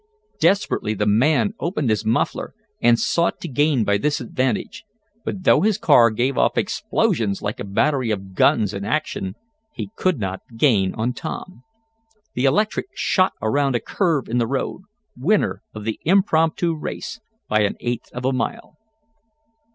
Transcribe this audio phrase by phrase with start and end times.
[0.39, 4.83] Desperately the man opened his muffler, and sought to gain by this advantage,
[5.23, 9.35] but though his car gave off explosions like a battery of guns in action,
[9.75, 11.61] he could not gain on Tom.
[12.33, 14.85] The electric shot around a curve in the road,
[15.15, 18.77] winner of the impromptu race by an eighth of a mile.